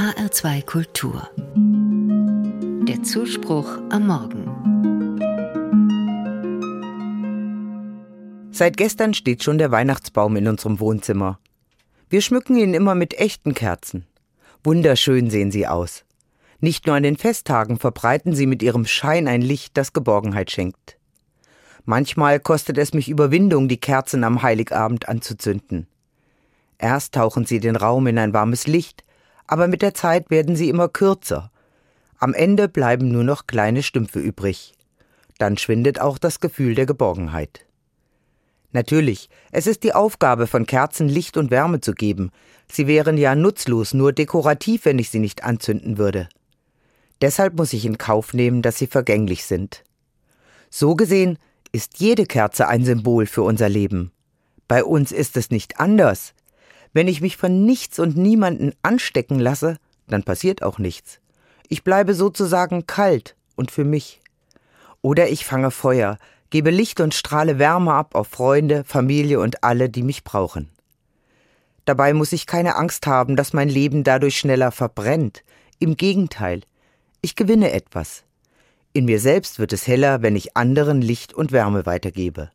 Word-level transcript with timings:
HR2 0.00 0.64
Kultur. 0.64 1.28
Der 2.88 3.02
Zuspruch 3.02 3.68
am 3.90 4.06
Morgen. 4.06 4.46
Seit 8.50 8.78
gestern 8.78 9.12
steht 9.12 9.44
schon 9.44 9.58
der 9.58 9.70
Weihnachtsbaum 9.70 10.36
in 10.36 10.48
unserem 10.48 10.80
Wohnzimmer. 10.80 11.38
Wir 12.08 12.22
schmücken 12.22 12.56
ihn 12.56 12.72
immer 12.72 12.94
mit 12.94 13.12
echten 13.18 13.52
Kerzen. 13.52 14.06
Wunderschön 14.64 15.28
sehen 15.28 15.50
sie 15.50 15.66
aus. 15.66 16.06
Nicht 16.60 16.86
nur 16.86 16.96
an 16.96 17.02
den 17.02 17.18
Festtagen 17.18 17.78
verbreiten 17.78 18.34
sie 18.34 18.46
mit 18.46 18.62
ihrem 18.62 18.86
Schein 18.86 19.28
ein 19.28 19.42
Licht, 19.42 19.76
das 19.76 19.92
Geborgenheit 19.92 20.50
schenkt. 20.50 20.96
Manchmal 21.84 22.40
kostet 22.40 22.78
es 22.78 22.94
mich 22.94 23.10
Überwindung, 23.10 23.68
die 23.68 23.80
Kerzen 23.80 24.24
am 24.24 24.40
Heiligabend 24.40 25.10
anzuzünden. 25.10 25.88
Erst 26.78 27.16
tauchen 27.16 27.44
sie 27.44 27.60
den 27.60 27.76
Raum 27.76 28.06
in 28.06 28.16
ein 28.16 28.32
warmes 28.32 28.66
Licht, 28.66 29.04
aber 29.50 29.66
mit 29.66 29.82
der 29.82 29.94
Zeit 29.94 30.30
werden 30.30 30.54
sie 30.54 30.68
immer 30.68 30.88
kürzer. 30.88 31.50
Am 32.20 32.34
Ende 32.34 32.68
bleiben 32.68 33.10
nur 33.10 33.24
noch 33.24 33.48
kleine 33.48 33.82
Stümpfe 33.82 34.20
übrig. 34.20 34.74
Dann 35.38 35.56
schwindet 35.56 36.00
auch 36.00 36.18
das 36.18 36.38
Gefühl 36.38 36.76
der 36.76 36.86
Geborgenheit. 36.86 37.66
Natürlich, 38.70 39.28
es 39.50 39.66
ist 39.66 39.82
die 39.82 39.92
Aufgabe 39.92 40.46
von 40.46 40.66
Kerzen 40.66 41.08
Licht 41.08 41.36
und 41.36 41.50
Wärme 41.50 41.80
zu 41.80 41.94
geben. 41.94 42.30
Sie 42.70 42.86
wären 42.86 43.18
ja 43.18 43.34
nutzlos, 43.34 43.92
nur 43.92 44.12
dekorativ, 44.12 44.84
wenn 44.84 45.00
ich 45.00 45.10
sie 45.10 45.18
nicht 45.18 45.42
anzünden 45.42 45.98
würde. 45.98 46.28
Deshalb 47.20 47.56
muss 47.56 47.72
ich 47.72 47.84
in 47.84 47.98
Kauf 47.98 48.32
nehmen, 48.32 48.62
dass 48.62 48.78
sie 48.78 48.86
vergänglich 48.86 49.44
sind. 49.44 49.82
So 50.70 50.94
gesehen 50.94 51.38
ist 51.72 51.98
jede 51.98 52.24
Kerze 52.24 52.68
ein 52.68 52.84
Symbol 52.84 53.26
für 53.26 53.42
unser 53.42 53.68
Leben. 53.68 54.12
Bei 54.68 54.84
uns 54.84 55.10
ist 55.10 55.36
es 55.36 55.50
nicht 55.50 55.80
anders. 55.80 56.34
Wenn 56.92 57.08
ich 57.08 57.20
mich 57.20 57.36
von 57.36 57.64
nichts 57.64 57.98
und 57.98 58.16
niemanden 58.16 58.72
anstecken 58.82 59.38
lasse, 59.38 59.76
dann 60.08 60.24
passiert 60.24 60.62
auch 60.62 60.78
nichts. 60.78 61.20
Ich 61.68 61.84
bleibe 61.84 62.14
sozusagen 62.14 62.86
kalt 62.86 63.36
und 63.54 63.70
für 63.70 63.84
mich. 63.84 64.20
Oder 65.02 65.28
ich 65.28 65.44
fange 65.44 65.70
Feuer, 65.70 66.18
gebe 66.50 66.70
Licht 66.70 67.00
und 67.00 67.14
strahle 67.14 67.58
Wärme 67.58 67.94
ab 67.94 68.14
auf 68.14 68.28
Freunde, 68.28 68.84
Familie 68.84 69.40
und 69.40 69.62
alle, 69.62 69.88
die 69.88 70.02
mich 70.02 70.24
brauchen. 70.24 70.68
Dabei 71.84 72.12
muss 72.12 72.32
ich 72.32 72.46
keine 72.46 72.76
Angst 72.76 73.06
haben, 73.06 73.36
dass 73.36 73.52
mein 73.52 73.68
Leben 73.68 74.04
dadurch 74.04 74.38
schneller 74.38 74.72
verbrennt. 74.72 75.42
Im 75.78 75.96
Gegenteil, 75.96 76.62
ich 77.22 77.36
gewinne 77.36 77.72
etwas. 77.72 78.24
In 78.92 79.04
mir 79.04 79.20
selbst 79.20 79.58
wird 79.58 79.72
es 79.72 79.86
heller, 79.86 80.22
wenn 80.22 80.36
ich 80.36 80.56
anderen 80.56 81.00
Licht 81.00 81.32
und 81.32 81.52
Wärme 81.52 81.86
weitergebe. 81.86 82.50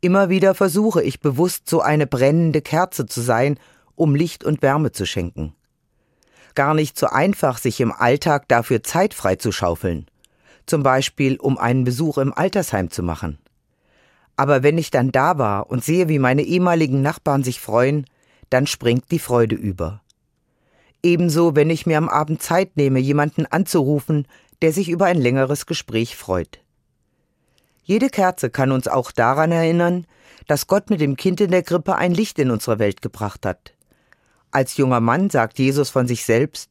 Immer 0.00 0.28
wieder 0.28 0.54
versuche 0.54 1.02
ich 1.02 1.20
bewusst 1.20 1.68
so 1.68 1.80
eine 1.80 2.06
brennende 2.06 2.62
Kerze 2.62 3.06
zu 3.06 3.20
sein, 3.20 3.58
um 3.96 4.14
Licht 4.14 4.44
und 4.44 4.62
Wärme 4.62 4.92
zu 4.92 5.06
schenken. 5.06 5.54
Gar 6.54 6.74
nicht 6.74 6.96
so 6.96 7.08
einfach, 7.08 7.58
sich 7.58 7.80
im 7.80 7.92
Alltag 7.92 8.46
dafür 8.48 8.82
Zeit 8.82 9.12
frei 9.12 9.36
zu 9.36 9.50
schaufeln, 9.50 10.06
zum 10.66 10.84
Beispiel 10.84 11.36
um 11.36 11.58
einen 11.58 11.84
Besuch 11.84 12.18
im 12.18 12.32
Altersheim 12.32 12.90
zu 12.90 13.02
machen. 13.02 13.38
Aber 14.36 14.62
wenn 14.62 14.78
ich 14.78 14.92
dann 14.92 15.10
da 15.10 15.36
war 15.38 15.68
und 15.68 15.84
sehe, 15.84 16.08
wie 16.08 16.20
meine 16.20 16.42
ehemaligen 16.42 17.02
Nachbarn 17.02 17.42
sich 17.42 17.60
freuen, 17.60 18.06
dann 18.50 18.68
springt 18.68 19.10
die 19.10 19.18
Freude 19.18 19.56
über. 19.56 20.00
Ebenso, 21.02 21.56
wenn 21.56 21.70
ich 21.70 21.86
mir 21.86 21.98
am 21.98 22.08
Abend 22.08 22.40
Zeit 22.40 22.76
nehme, 22.76 23.00
jemanden 23.00 23.46
anzurufen, 23.46 24.26
der 24.62 24.72
sich 24.72 24.88
über 24.90 25.06
ein 25.06 25.20
längeres 25.20 25.66
Gespräch 25.66 26.16
freut. 26.16 26.60
Jede 27.88 28.10
Kerze 28.10 28.50
kann 28.50 28.70
uns 28.70 28.86
auch 28.86 29.10
daran 29.12 29.50
erinnern, 29.50 30.06
dass 30.46 30.66
Gott 30.66 30.90
mit 30.90 31.00
dem 31.00 31.16
Kind 31.16 31.40
in 31.40 31.50
der 31.50 31.62
Krippe 31.62 31.96
ein 31.96 32.12
Licht 32.12 32.38
in 32.38 32.50
unsere 32.50 32.78
Welt 32.78 33.00
gebracht 33.00 33.46
hat. 33.46 33.72
Als 34.50 34.76
junger 34.76 35.00
Mann 35.00 35.30
sagt 35.30 35.58
Jesus 35.58 35.88
von 35.88 36.06
sich 36.06 36.26
selbst, 36.26 36.68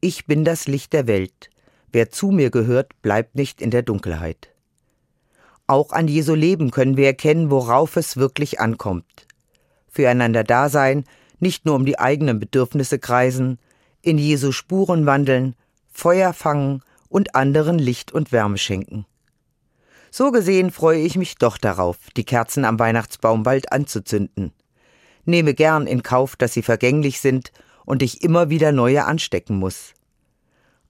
Ich 0.00 0.26
bin 0.26 0.44
das 0.44 0.66
Licht 0.66 0.94
der 0.94 1.06
Welt. 1.06 1.48
Wer 1.92 2.10
zu 2.10 2.32
mir 2.32 2.50
gehört, 2.50 3.00
bleibt 3.02 3.36
nicht 3.36 3.62
in 3.62 3.70
der 3.70 3.82
Dunkelheit. 3.82 4.48
Auch 5.68 5.92
an 5.92 6.08
Jesu 6.08 6.34
Leben 6.34 6.72
können 6.72 6.96
wir 6.96 7.06
erkennen, 7.06 7.52
worauf 7.52 7.94
es 7.94 8.16
wirklich 8.16 8.58
ankommt. 8.58 9.28
Füreinander 9.88 10.42
da 10.42 10.68
sein, 10.68 11.04
nicht 11.38 11.66
nur 11.66 11.76
um 11.76 11.86
die 11.86 12.00
eigenen 12.00 12.40
Bedürfnisse 12.40 12.98
kreisen, 12.98 13.60
in 14.00 14.18
Jesu 14.18 14.50
Spuren 14.50 15.06
wandeln, 15.06 15.54
Feuer 15.92 16.32
fangen 16.32 16.82
und 17.08 17.36
anderen 17.36 17.78
Licht 17.78 18.10
und 18.10 18.32
Wärme 18.32 18.58
schenken. 18.58 19.06
So 20.14 20.30
gesehen 20.30 20.70
freue 20.70 21.00
ich 21.00 21.16
mich 21.16 21.36
doch 21.36 21.56
darauf, 21.56 21.96
die 22.18 22.24
Kerzen 22.24 22.66
am 22.66 22.78
Weihnachtsbaum 22.78 23.44
bald 23.44 23.72
anzuzünden. 23.72 24.52
Nehme 25.24 25.54
gern 25.54 25.86
in 25.86 26.02
Kauf, 26.02 26.36
dass 26.36 26.52
sie 26.52 26.60
vergänglich 26.60 27.18
sind 27.22 27.50
und 27.86 28.02
ich 28.02 28.22
immer 28.22 28.50
wieder 28.50 28.72
neue 28.72 29.06
anstecken 29.06 29.56
muss. 29.56 29.94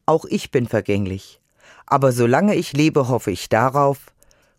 Auch 0.07 0.25
ich 0.25 0.51
bin 0.51 0.67
vergänglich, 0.67 1.41
aber 1.87 2.11
solange 2.11 2.57
ich 2.57 2.73
lebe, 2.73 3.07
hoffe 3.07 3.31
ich 3.31 3.49
darauf, 3.49 4.07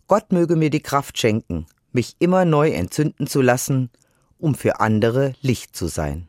Gott 0.06 0.32
möge 0.32 0.56
mir 0.56 0.70
die 0.70 0.80
Kraft 0.80 1.18
schenken, 1.18 1.66
mich 1.92 2.16
immer 2.18 2.46
neu 2.46 2.70
entzünden 2.70 3.26
zu 3.26 3.42
lassen, 3.42 3.90
um 4.38 4.54
für 4.54 4.80
andere 4.80 5.34
Licht 5.42 5.76
zu 5.76 5.88
sein. 5.88 6.26